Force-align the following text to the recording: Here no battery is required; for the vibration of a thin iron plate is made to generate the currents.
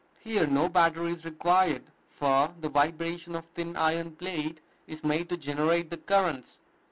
Here 0.21 0.47
no 0.47 0.67
battery 0.67 1.11
is 1.11 1.25
required; 1.25 1.83
for 2.09 2.55
the 2.59 2.69
vibration 2.69 3.35
of 3.35 3.43
a 3.43 3.47
thin 3.53 3.75
iron 3.75 4.15
plate 4.15 4.59
is 4.87 5.03
made 5.03 5.29
to 5.29 5.37
generate 5.37 5.91
the 5.91 5.97
currents. 5.97 6.57